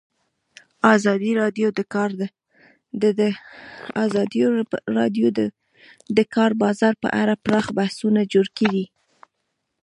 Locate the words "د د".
5.37-6.19